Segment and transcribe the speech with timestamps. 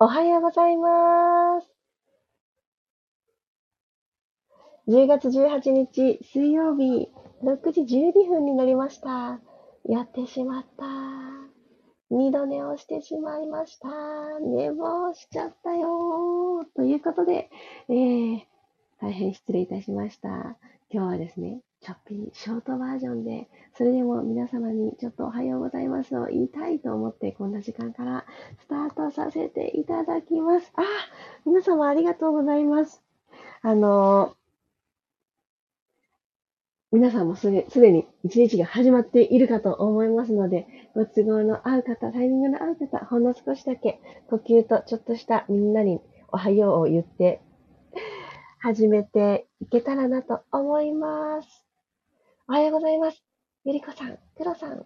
[0.00, 1.66] おはようございます。
[4.86, 7.08] 10月18日水曜日、
[7.42, 9.40] 6時12分になりました。
[9.88, 10.84] やってしまった。
[12.10, 13.88] 二度寝をしてしまいました。
[14.38, 17.50] 寝坊しちゃったよということで、
[17.88, 18.40] えー、
[19.00, 20.28] 大変失礼いたしました。
[20.90, 28.24] 今日はですね、ちょっぴりショートバージョンで、それでも皆様にちょっとおはようございますを言いたいと思って、こんな時間から
[28.60, 30.72] スタートさせていただきます。
[30.74, 30.82] あ、
[31.46, 33.02] 皆様ありがとうございます。
[33.62, 34.34] あの
[36.90, 44.00] 皆さんもすですでに一日が始まっているかと思いますので、ご都合の合う方、タイミングの合う方、ほんの少しだけ
[44.30, 46.00] 呼吸とちょっとしたみんなに
[46.32, 47.42] おはようを言って
[48.60, 51.57] 始めていけたらなと思います。
[52.50, 53.22] おはようございます。
[53.66, 54.82] ゆりこさん、くろさん、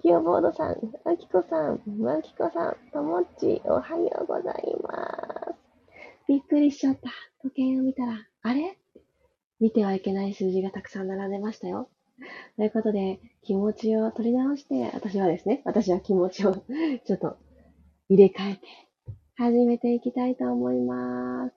[0.00, 4.92] きよボードさん、あきこさん、まきこさん、ともっち、おはようございま
[5.52, 5.58] す。
[6.28, 7.10] びっくりしちゃった。
[7.42, 8.78] 時計を見たら、あれ？
[9.58, 11.88] 見てはいけない数字がたくさん並んでましたよ。
[12.56, 16.54] ということで、気持ちを取り直して、私はですね、私は気持ちを
[17.04, 17.38] ちょっと
[18.08, 18.60] 入れ替えて
[19.34, 21.56] 始めていきたいと思います。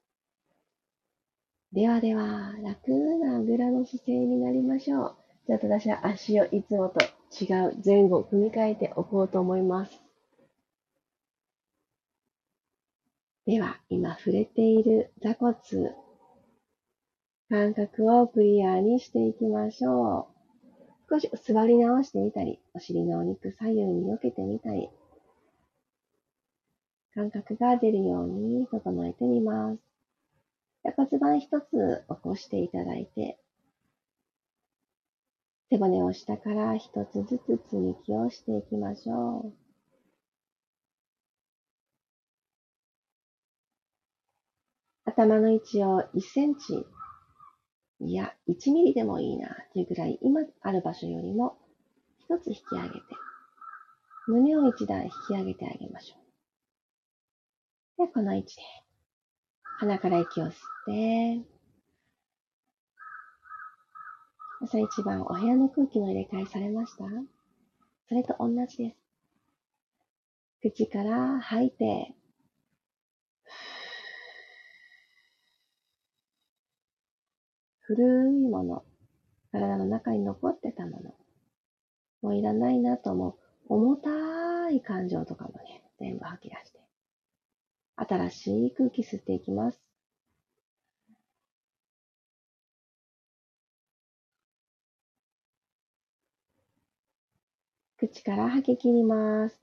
[1.74, 5.23] ではでは、楽なあぐらの姿勢になりましょう。
[5.46, 7.04] じゃあ私は足をいつもと
[7.38, 10.02] 違う前後を組み替えておこうと思います。
[13.46, 15.56] では、今触れている座骨、
[17.50, 20.30] 感覚をクリアにしていきましょ
[21.10, 21.14] う。
[21.14, 24.90] 少し座り直してみたり、お尻のお肉左右に避けてみたり、
[27.14, 29.80] 感覚が出るように整えてみます。
[30.96, 33.38] 骨盤一つ起こしていただいて、
[35.74, 39.54] 背骨を下から一つずつ積み木をしていきましょう。
[45.06, 46.86] 頭の位置を1センチ、
[48.02, 51.58] いや、1ミリでもいいなというぐらい今ある場所よりも
[52.20, 53.02] 一つ引き上げて、
[54.28, 56.18] 胸を一段引き上げてあげましょ
[57.98, 58.06] う。
[58.06, 58.62] で、この位置で、
[59.80, 60.54] 鼻から息を吸っ
[60.86, 61.53] て、
[64.64, 67.04] 朝一番お部屋の空気の入れ替えされました？
[68.08, 68.98] それと同じです。
[70.62, 72.16] 口から吐いて、
[77.82, 78.86] 古いもの、
[79.52, 81.14] 体の中に残ってたもの、
[82.22, 83.36] もういらないなと思う
[83.68, 86.80] 重たい感情とかもね、全部吐き出して、
[87.98, 89.83] 新しい空気吸っていきます。
[98.06, 99.58] 口から吐き切ります。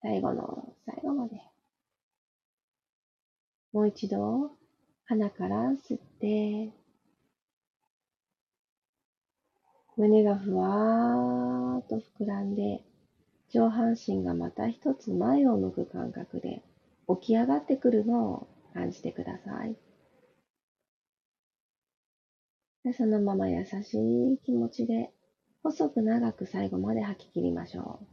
[0.00, 1.36] 最後の最後まで。
[3.74, 4.52] もう一度、
[5.04, 6.72] 鼻から吸って、
[9.98, 12.82] 胸がふわーっと膨らんで、
[13.50, 16.62] 上半身がまた一つ前を向く感覚で
[17.08, 19.76] 起き上がってくるのを感じてください。
[22.84, 23.94] でそのまま優し
[24.34, 25.10] い気持ちで
[25.62, 28.06] 細く長く最後まで吐き切りましょう。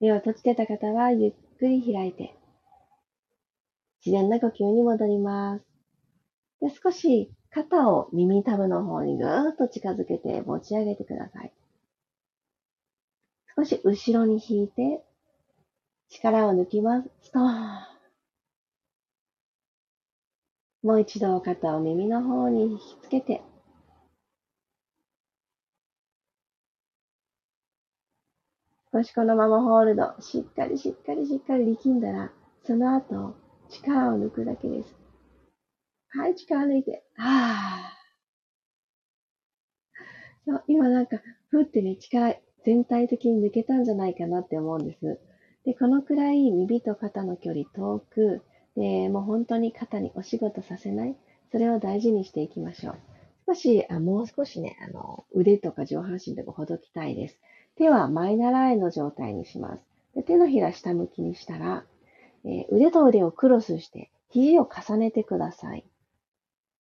[0.00, 2.34] 目を閉じてた方はゆっくり開いて、
[4.04, 5.64] 自然な呼吸に戻ります。
[6.60, 11.52] で少し肩を耳たぶの方にぐーっと近づけて持ち上げてください。
[13.56, 15.02] 少し後ろに引いて、
[16.10, 17.08] 力を抜きます。
[17.22, 17.96] ストーン。
[20.82, 23.42] もう一度肩を耳の方に引きつけて、
[28.96, 32.32] もしこのままホールド、しっかりしっかりしっかり力んだら、
[32.64, 33.34] その後、
[33.68, 34.96] 力を抜くだけです。
[36.08, 37.04] はい、力抜いて。
[37.14, 40.50] はぁ。
[40.50, 41.20] そう、今なんか、
[41.50, 45.20] ふってね、力全体的に抜けたんじゃないかなって思うんです。
[45.66, 48.40] で、このくらい指と肩の距離遠く、
[48.76, 51.16] で、もう本当に肩にお仕事させない。
[51.52, 52.98] それを大事にしていきましょう。
[53.48, 57.38] 少し、あもう少しね、あの、腕とか上半身でもほどきたいです。
[57.76, 59.84] 手は前習いの状態にします。
[60.14, 61.84] で手のひら下向きにしたら、
[62.44, 65.84] えー、腕と腕をクロスして肘を重ねてください。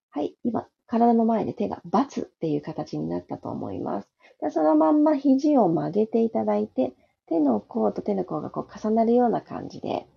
[0.10, 4.10] はい、今、体の前で手がバツっていう形になったと思います。
[4.42, 6.94] でそのまんま肘を曲げていただいて、
[7.28, 10.08] 手の甲と手の甲がこう重なるような感じで、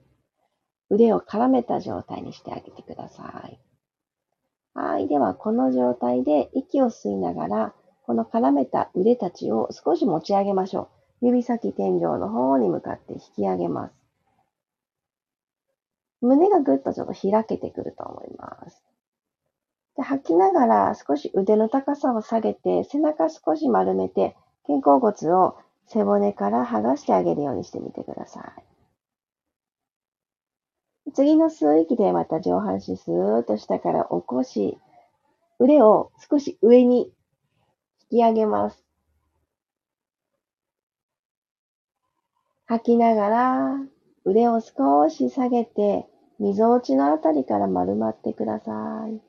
[0.90, 3.58] 腕を絡めた状態にしてあげてください。
[4.74, 5.08] はい。
[5.08, 7.74] では、この状態で息を吸いながら、
[8.08, 10.88] この絡めた腕たちを少し持ち上げましょ
[11.20, 11.26] う。
[11.26, 13.94] 指先天井の方に向かって引き上げます。
[16.22, 18.82] 胸がぐっとちょっと開けてくると思います。
[19.96, 24.34] で吐きながら少し腕の高さを下げて、背中少し丸めて、
[24.66, 28.54] 肩甲骨を背骨から剥がしてあげるようにしてみてくださ
[31.06, 31.12] い。
[31.12, 34.78] 次の吸う息でまた上半身スーッと下から起こし、
[35.58, 37.12] 腕を少し上に
[38.08, 38.84] き上げます。
[42.66, 43.74] 吐きながら
[44.24, 46.06] 腕を少し下げて、
[46.38, 48.72] 溝落ちのあたりから丸まってくださ
[49.08, 49.20] い。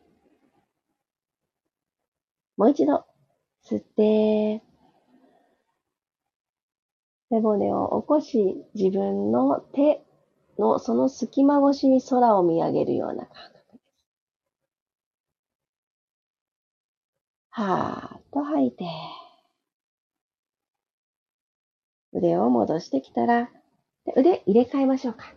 [2.57, 3.05] もう一度、
[3.63, 4.61] 吸って、
[7.29, 10.01] 背骨を起こし、自分の手
[10.57, 13.58] のその隙間越しに空を見上げるような感覚
[17.51, 18.85] はーっと吐いて、
[22.13, 23.49] 腕を戻してきたら、
[24.15, 25.33] 腕入れ替えましょうか。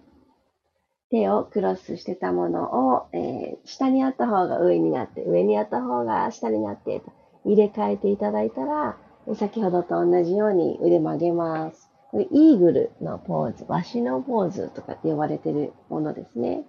[1.11, 7.03] 手をクロスしてたものを、えー、下にあった方が上になって、上にあった方が下になって
[7.45, 8.97] 入れ替えていただいたら、
[9.35, 11.91] 先ほどと同じように腕曲げます。
[12.11, 16.65] これイーグルのポーズ、ワシのポーズとかって呼ばれてるものですね。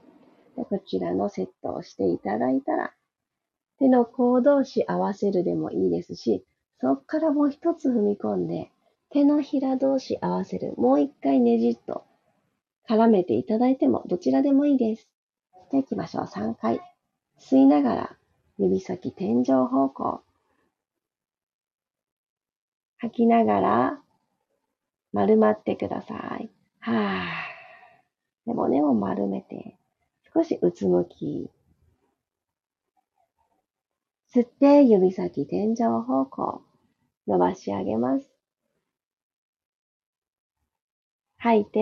[0.57, 2.93] でこちらのセットをしていただいたら、
[3.83, 6.45] 手の甲同士合わせるでもいいですし、
[6.79, 8.71] そこからもう一つ踏み込んで、
[9.09, 10.73] 手のひら同士合わせる。
[10.77, 12.05] もう一回ねじっと
[12.87, 15.09] 絡めていただいてもどちらでもいいです。
[15.69, 16.23] じゃあ行きましょう。
[16.23, 16.79] 3回。
[17.37, 18.17] 吸いながら
[18.57, 20.21] 指先天井方向。
[22.99, 24.01] 吐きながら
[25.11, 26.49] 丸まってください。
[26.79, 28.47] はぁ。
[28.47, 29.75] で、胸を丸めて
[30.33, 31.51] 少しうつむき。
[34.35, 36.63] 吸って指先天井方向。
[37.27, 38.27] 伸ばし上げます。
[41.37, 41.79] 吐いて、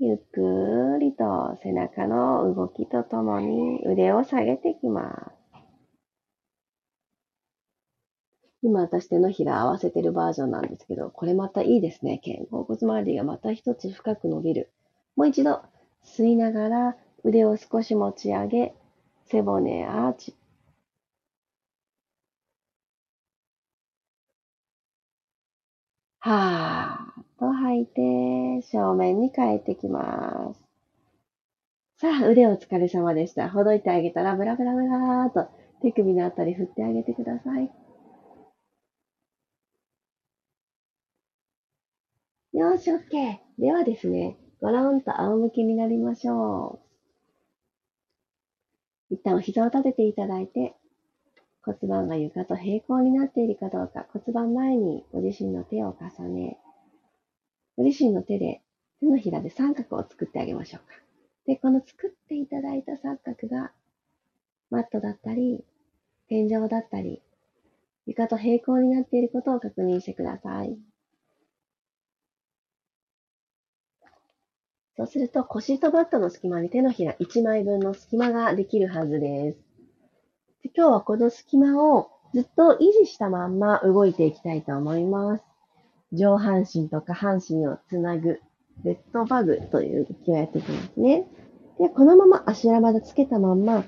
[0.00, 5.64] ゆっくりと背中の動きとともに腕を下げていきます。
[8.62, 12.20] 今私手のひら合わせてるバージョンなんですけど、これまたいいですね。
[12.24, 14.72] 肩甲骨周りがまた一つ深く伸びる。
[15.14, 15.62] もう一度
[16.04, 18.74] 吸いながら腕を少し持ち上げ、
[19.26, 20.34] 背骨アーチ。
[26.26, 30.62] はーっと吐いて、正面に帰ってきます。
[31.98, 33.50] さあ、腕お疲れ様でした。
[33.50, 35.50] ほどいてあげたら、ブラブラブラーと
[35.82, 37.70] 手首のあたり振ってあげてください。
[42.54, 43.00] よし、OK。
[43.58, 46.80] ではですね、ごろんと仰向けになりましょ
[49.10, 49.14] う。
[49.14, 50.74] 一旦お膝を立てていただいて、
[51.64, 56.58] 骨盤が床と平行になっているかどうか、骨盤前にご自身の手を重ね、
[57.76, 58.60] ご自身の手で
[59.00, 60.94] 手のひらで三角を作ってあげましょうか。
[61.46, 63.72] で、この作っていただいた三角が、
[64.70, 65.64] マットだったり、
[66.28, 67.22] 天井だったり、
[68.06, 70.78] 床と平行になっていることを確認してください。
[74.96, 79.73] そうすると腰とバットの隙間に手のひら1枚分の隙間ができるはずです。
[80.72, 85.44] 今日はこの隙間をずっと維持したまんま動いていきたいと思います。
[86.12, 88.40] 上半身と下半身をつなぐ、
[88.82, 91.28] ベッドバグという動きをやっていきますね。
[91.78, 93.84] で、このまま足らまでつけたまんま、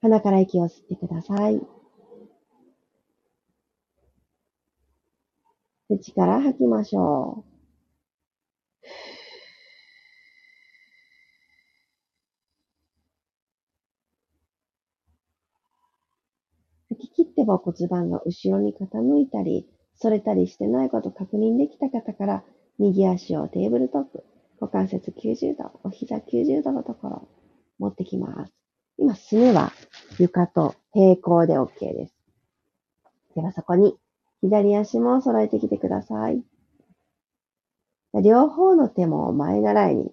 [0.00, 1.60] 鼻から息を吸ってください。
[5.88, 7.53] 口から吐きましょう。
[17.14, 19.68] 切っても骨盤が後ろに傾いたり、
[20.00, 22.44] 反れたりしてないこと確認できた方から、
[22.78, 24.24] 右足をテーブルトップ、
[24.60, 27.28] 股関節90度、お膝90度のところ、
[27.78, 28.52] 持ってきます。
[28.98, 29.72] 今、すねは
[30.18, 32.14] 床と平行で OK です。
[33.34, 33.96] ではそこに、
[34.40, 36.42] 左足も揃えてきてください。
[38.22, 40.12] 両方の手も前習いに。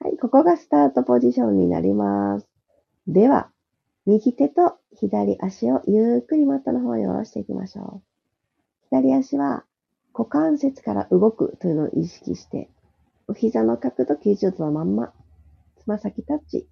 [0.00, 2.48] はい、ここがスタートポジションになります。
[3.06, 3.50] では、
[4.06, 8.02] 右手と左足をゆっくりマットの方に下ろしていきましょう。
[8.90, 9.64] 左足は
[10.14, 12.70] 股関節から動くというのを意識して、
[13.26, 15.12] お膝の角度90度のまんま、
[15.76, 16.68] つま先タッチ。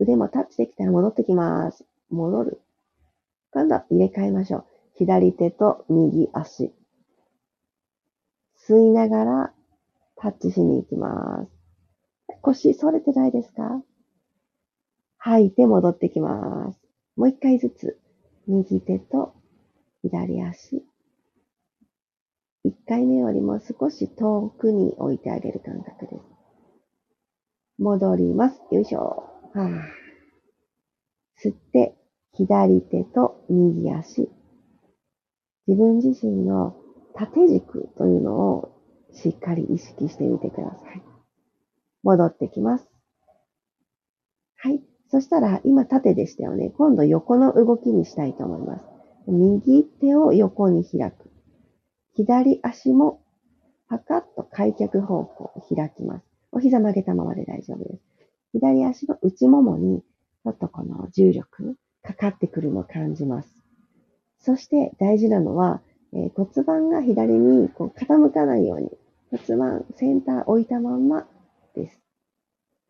[0.00, 1.84] 腕もタッチできたら戻ってきます。
[2.10, 2.60] 戻る。
[3.52, 4.64] 今度は入れ替えましょう。
[4.94, 6.74] 左手と右足。
[8.68, 9.54] 吸いながら
[10.16, 11.50] タッチしに行きます。
[12.42, 13.82] 腰反れてないですか？
[15.22, 16.80] 吐いて戻ってきます。
[17.16, 18.00] もう一回ずつ。
[18.46, 19.34] 右手と
[20.02, 20.82] 左足。
[22.64, 26.24] 一回目よりも少し遠くに置いてあげる感覚です。
[27.78, 28.60] 戻ります。
[28.70, 29.30] よいしょ。
[29.52, 29.66] はあ、
[31.42, 31.96] 吸って、
[32.32, 34.30] 左手と右足。
[35.66, 36.76] 自分自身の
[37.14, 38.72] 縦軸というのを
[39.12, 41.02] しっかり意識してみてください。
[42.02, 42.88] 戻ってきます。
[44.56, 44.89] はい。
[45.10, 46.70] そしたら、今縦でしたよね。
[46.70, 48.84] 今度横の動きにしたいと思います。
[49.26, 51.30] 右手を横に開く。
[52.14, 53.20] 左足も
[53.88, 56.26] パカッと開脚方向開きます。
[56.52, 58.02] お膝曲げたままで大丈夫です。
[58.52, 63.48] 左足の内ももに、ちょっとこの重力、かかってくるのを感じます。
[64.38, 68.90] そして大事なのは、えー、骨盤が左にこう傾かないように、
[69.30, 71.26] 骨盤、センター置いたまんま
[71.74, 72.00] です。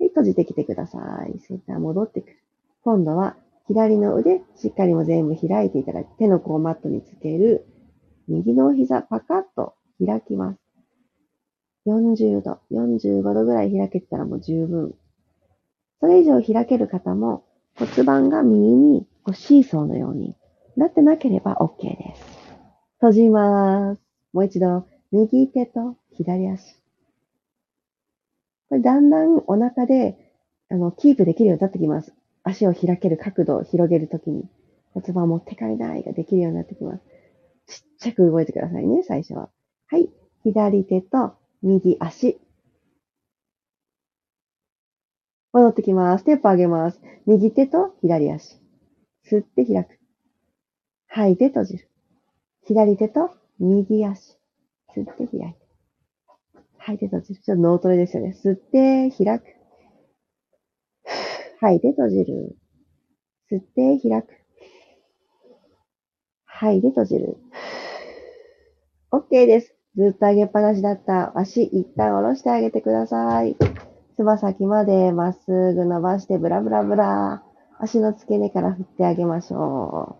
[0.00, 0.98] で、閉じてきてくださ
[1.32, 1.38] い。
[1.38, 2.42] センター戻ってくる。
[2.82, 3.36] 今度は
[3.68, 7.66] 左の腕、しっかりも全部開いていただき、手の甲をマットにつける。
[8.26, 10.58] 右の膝、パカッと開きます。
[11.86, 14.94] 40度、45度ぐらい開けてたらもう十分。
[16.00, 17.44] それ以上開ける方も
[17.76, 20.34] 骨盤が右にこうシーソーのように
[20.76, 22.24] なってなければ OK です。
[22.94, 24.00] 閉じます。
[24.32, 26.79] もう一度、右手と左足。
[28.70, 30.16] これだんだんお腹で、
[30.70, 32.14] あの、キープできるようになってきます。
[32.44, 34.48] 足を開ける角度を広げるときに
[34.94, 37.02] 骨盤を持ってかれないができるようになってきます。
[37.66, 39.50] ちっちゃく動いてくださいね、最初は。
[39.88, 40.08] はい。
[40.44, 42.40] 左手と右足。
[45.52, 46.22] 戻ってきます。
[46.22, 47.00] ステップ上げます。
[47.26, 48.56] 右手と左足。
[49.28, 49.98] 吸って開く。
[51.08, 51.88] 吐いて閉じる。
[52.66, 54.38] 左手と右足。
[54.94, 55.69] 吸って開いて。
[56.80, 57.40] 吐いて閉じる。
[57.40, 58.34] ちょっと脳トレですよね。
[58.42, 59.44] 吸って開く。
[61.60, 62.56] 吐いて閉じる。
[63.52, 64.28] 吸って開く。
[66.46, 67.36] 吐いて閉じる。
[69.12, 69.74] OK です。
[69.96, 73.56] ずっと上げっぱなしだった足、一旦下ろしてあげてください。
[74.16, 77.42] つま先までまっすぐ伸ばしてブラブラブラ。
[77.78, 80.16] 足の付け根から振ってあげましょ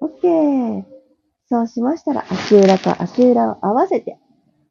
[0.00, 0.04] う。
[0.06, 0.95] OK。
[1.48, 4.18] そうしましたら足裏と足裏を合わせて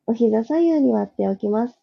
[0.08, 1.80] お膝左右に割っておきます。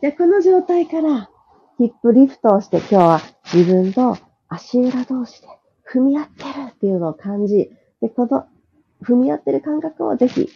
[0.00, 1.30] で、この状態から
[1.78, 3.20] ヒップリフトをして今日は
[3.52, 5.48] 自分と足裏同士で
[5.92, 8.46] 踏み合ってるっていうのを感じ、で、この
[9.02, 10.48] 踏み合ってる感覚をぜひ、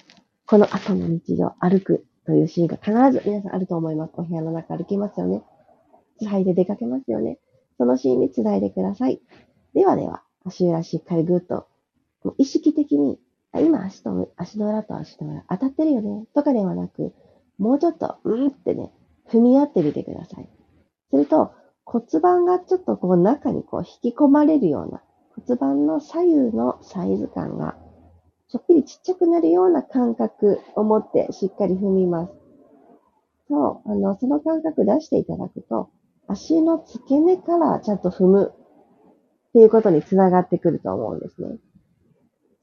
[0.46, 4.12] この後の日常歩くというシーンが必ず皆さんあると思います。
[4.16, 5.42] お部屋の中歩きますよね。
[6.18, 7.38] つはいで出かけますよね。
[7.78, 9.20] そのシーンにつないでください。
[9.74, 11.66] ではでは、足裏しっかりぐっと、
[12.38, 13.18] 意識的に、
[13.52, 17.14] あ今足と、足の裏と足の裏当たってるよねとかではなく、
[17.58, 18.92] もうちょっと、うんってね、
[19.28, 20.48] 踏み合ってみてください。
[21.10, 21.52] すると、
[21.84, 25.02] 骨盤がちょっとこう中にこう引き込まれるような、
[25.46, 27.76] 骨盤の左右のサイズ感が
[28.48, 32.32] ちょっぴりちっちゃくなるような感覚を持ってしっかり踏みます。
[33.48, 35.90] そう、あの、その感覚出していただくと、
[36.28, 41.58] 足の付け根からちゃんと踏むっていうことにつながってくると思うんですね。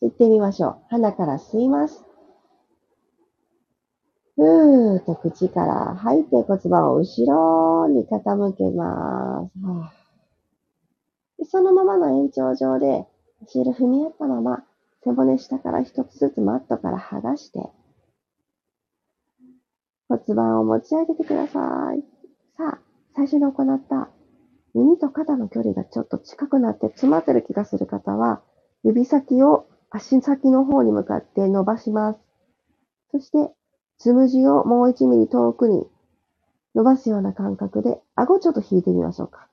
[0.04, 0.78] 行ってみましょう。
[0.90, 2.04] 鼻から吸います。
[4.36, 9.66] ふーっと口から吐いて骨盤を後ろに傾けます。
[9.66, 9.94] はあ、
[11.40, 13.08] でそのままの延長上で、
[13.44, 14.66] 足裏踏み合ったまま、
[15.06, 17.70] 背骨下から一つずつマットから剥がして、
[20.10, 22.04] 骨盤を持ち上げてください。
[22.58, 22.80] さあ、
[23.16, 24.10] 最初に行った
[24.74, 28.42] 耳と肩の距離がちょっと近くなって詰まってる気がする方は、
[28.84, 29.66] 指先を
[29.96, 32.20] 足先の方に向かって伸ばします。
[33.12, 33.54] そして、
[34.00, 35.88] つむじをもう1ミリ遠くに
[36.74, 39.48] 伸ばすような感覚で、顎ちょっと引いてみましょうか。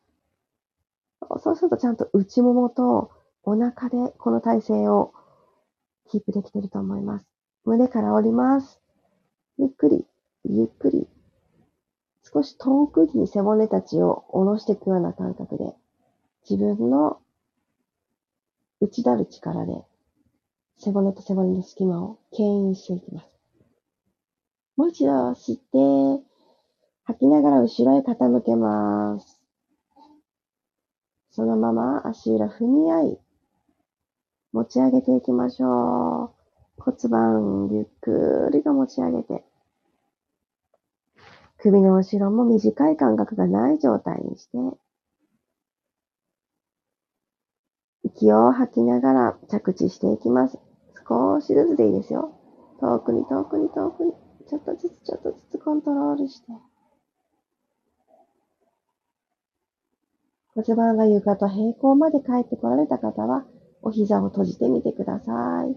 [1.41, 3.11] そうするとちゃんと内ももと
[3.45, 5.13] お腹でこの体勢を
[6.09, 7.27] キープできていると思います。
[7.67, 8.81] 胸から降ります。
[9.59, 10.07] ゆっくり、
[10.45, 11.07] ゆっくり。
[12.33, 15.75] 少し遠くに背骨たちを下ろしていくような感覚で、
[16.49, 17.21] 自分の
[18.81, 19.85] 内なる力で
[20.83, 23.27] 背骨と背骨の隙間を牽引していきます。
[24.77, 26.25] もう一度吸って、
[27.05, 29.43] 吐きながら後ろへ傾けます。
[31.33, 33.19] そのまま足裏踏み合い、
[34.53, 36.33] 持ち上げていきましょ
[36.79, 36.83] う。
[36.83, 39.45] 骨盤ゆっくりと持ち上げて、
[41.59, 44.57] 首の後ろも短い間隔がない状態にして、
[48.03, 50.70] 息を吐きながら着地していきます。
[51.11, 52.33] 少しずつでいいですよ。
[52.81, 54.13] 遠くに遠くに遠くに、
[54.49, 56.47] ちょっとずつちょっとずつコントロールして。
[60.55, 63.45] 骨盤が床と平行まで帰ってこられた方は、
[63.83, 65.75] お膝を閉じてみてください。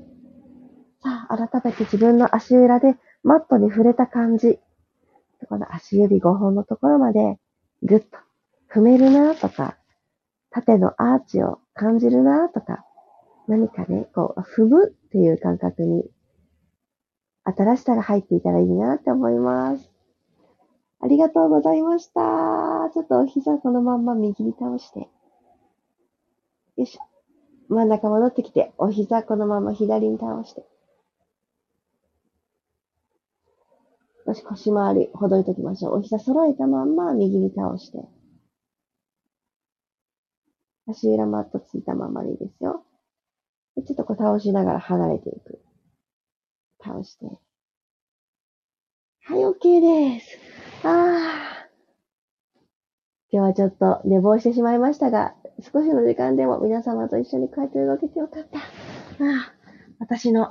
[1.01, 4.59] さあ、改めて自分の足裏でマットに触れた感じ。
[5.49, 7.39] この足指5本のところまで
[7.81, 8.07] ぐっと
[8.71, 9.77] 踏めるなとか、
[10.51, 12.85] 縦のアーチを感じるなとか、
[13.47, 16.09] 何かね、こう、踏むっていう感覚に、
[17.43, 19.91] 新しさが入っていたらいいなって思います。
[20.99, 22.89] ありがとうございました。
[22.91, 25.01] ちょっとお膝このまんま右に倒して。
[25.01, 25.07] よ
[26.77, 27.01] いしょ。
[27.71, 30.65] 真ん中戻ってきて、お膝このまま左に倒して。
[34.25, 35.99] 少し腰回りほどいときましょう。
[35.99, 37.99] お膝揃えたまんま右に倒して。
[40.87, 42.83] 足裏マットついたままでいいですよ。
[43.81, 45.61] ちょっとこう倒しながら離れていく。
[46.83, 47.25] 倒して。
[49.25, 50.37] はい、OK です。
[50.83, 51.69] ああ。
[53.31, 58.59] 今日はちょっと寝坊してしまいましたが、少しの時間でも皆様と一緒に帰って動けてよかった。
[58.59, 58.63] あ
[59.19, 59.53] あ、
[59.99, 60.47] 私の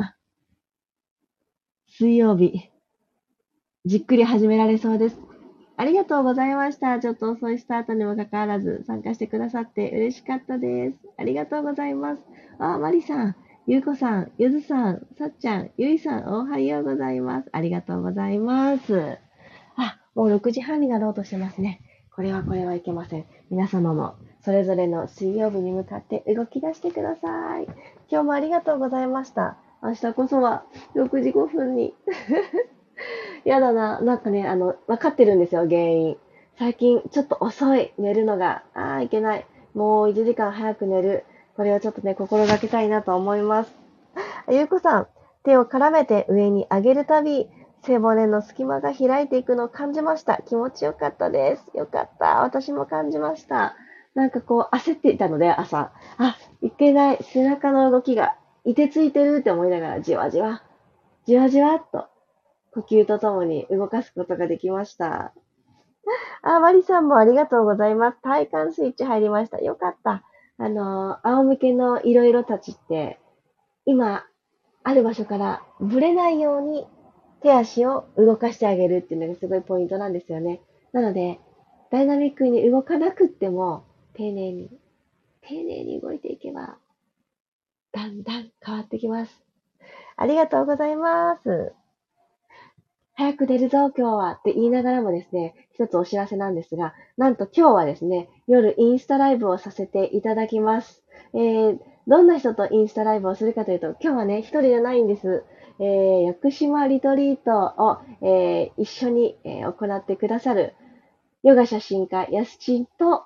[1.86, 2.70] 水曜日、
[3.84, 5.31] じっくり始められそうです。
[5.82, 7.00] ありがとうございました。
[7.00, 10.96] ちょっと遅いスタートにもかかわらず参加してくださって嬉しかったです。
[11.18, 12.22] ありがとうございます。
[12.60, 13.36] あ、マリさん、
[13.66, 17.48] ゆうこさん、ゆずさん、さっちゃん、ゆいさん、おはようございます。
[17.50, 19.18] ありがとうございます。
[19.74, 21.80] あもう6時半になろうとしてますね。
[22.14, 23.26] これはこれはいけません。
[23.50, 27.64] 皆様もそれぞれの水曜日に向かって動き出してください。
[28.08, 29.56] 今日もありがとうございました。
[29.82, 30.62] 明日こそは
[30.94, 31.92] 6時5分に。
[33.44, 34.00] やだな。
[34.00, 36.16] なんかね、あの、わかってるんですよ、原因。
[36.58, 38.62] 最近ちょっと遅い、寝るのが。
[38.74, 39.46] ああ、いけない。
[39.74, 41.24] もう1時間早く寝る。
[41.56, 43.74] これをちょっとね、心がけたいなと思います。
[44.50, 45.06] ゆうこさん、
[45.44, 47.50] 手を絡めて上に上げるたび、
[47.82, 50.40] 背骨の隙間が開いていくのを感じました。
[50.42, 51.70] 気持ちよかったです。
[51.74, 52.42] よかった。
[52.42, 53.74] 私も感じました。
[54.14, 57.18] なんかこう焦っていたので朝、あ、いけない。
[57.22, 60.62] 背中の動きがいてついてるって思いながらじわじわ、
[61.26, 62.06] じわじわっと
[62.74, 65.34] 呼吸とともに動かすことができました。
[66.42, 68.20] あ、マリさんもありがとうございます。
[68.22, 69.58] 体感スイッチ入りました。
[69.58, 70.22] よかった。
[70.58, 73.20] あの、仰向けのいろいろたちって、
[73.84, 74.24] 今、
[74.84, 76.86] ある場所からぶれないように
[77.40, 80.60] 手足を動かしてあげるっていうのがすごいポイントなんですよね。
[80.92, 81.40] なので、
[81.90, 84.70] ダイナミックに動かなくっても、丁寧に、
[85.42, 86.78] 丁寧に動いていけば、
[87.92, 89.44] だんだん変わってきます。
[90.16, 91.74] ありがとうございます。
[93.14, 101.02] 早く出るぞ、今日はって言いながらもですね、一つお知らせなんですが、なんと今日はですね、夜インスタライブをさせていただきます。
[101.34, 105.44] えー、どんな人とインスタライブをするかというと、今日はね、一人じゃないんです。
[105.78, 110.74] えー、屋久島リトリートを、えー、一緒に、えー、行ってくださる、
[111.42, 113.24] ヨガ写真家、やすちんと、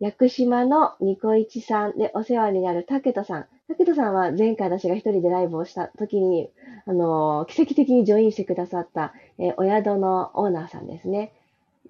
[0.00, 3.46] 屋久島のニコイチさんでお世話になるタケトさん。
[3.66, 6.50] タケトさんは前回私が一人でライブをした時に、
[6.86, 11.32] あの奇跡的にジョインしてくださった、えお宿のオーナーさんですね。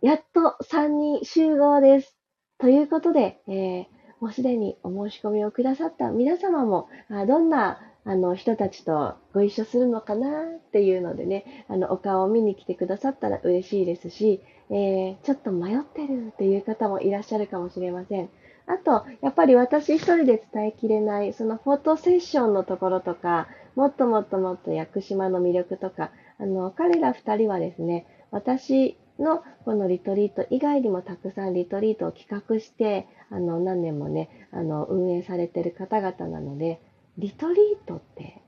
[0.00, 2.16] やっと3人集合です。
[2.58, 3.86] ということで、えー、
[4.20, 18.30] もうすでにお申し込みをくださった皆様も、あどんなあの人たちとご一緒するのかなっていうのでね、あのお顔を見に来てくださったら嬉しいですし、えー、ちょっと迷ってるっていう方もいらっしゃるかもしれません。
[18.66, 36.80] あと、やっぱり私一人で伝えきれない、そのフォトセッションのところとか、もっともっともっと屋久島の魅力とか、あの、彼ら二人はですね、私のこのリトリート以外にもたくさんリトリートを企画して、あの、何年もね、あの、運営されてる方々なので、
[37.18, 38.42] リトリートって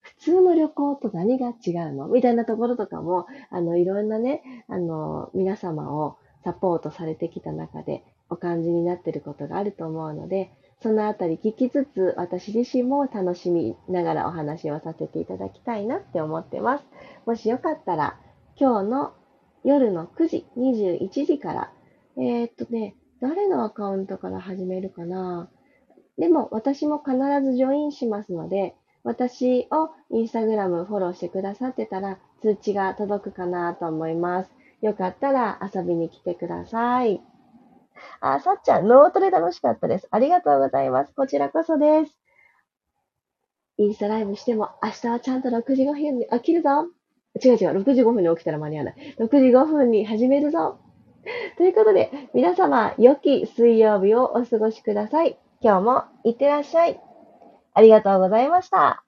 [0.00, 2.08] 普通の旅行と何が違うの？
[2.08, 10.50] みたいなところとかも、あの、いろんなね、あの、皆様をサポートされてきた中でお感じになっていることがあると思うので、
[10.82, 16.84] そのあたり聞きつつ、私自身も楽しみながらお話をさせていただきたいなって思ってます。
[17.26, 18.18] もしよかったら、
[18.56, 19.12] 今日の
[19.62, 21.72] 夜の9時、21時から、
[22.16, 25.50] えー、っとね、誰のアカウントから始めるかな？
[26.18, 34.50] でも私も必ずジョインしますので、私をインスタグラムフォローしてくださってたら通知が届くかなと思います。
[34.80, 37.22] よかったら遊びに来てください。
[38.20, 40.08] あ、さっちゃん、ノートで楽しかったです。
[40.10, 41.12] ありがとうございます。
[41.14, 42.18] こちらこそです。
[43.78, 46.86] インスタライブしても明日はちゃんと6時5分に起きるぞ。
[47.42, 49.16] 違う違う、6時5分に起きたら間に合わない。
[49.18, 50.80] 6時5分に始めるぞ。
[51.56, 55.38] ということで、皆様、良き水曜日をお過ごしください。
[55.60, 57.00] 今日もいってらっしゃい。
[57.74, 59.04] ありがとうございました。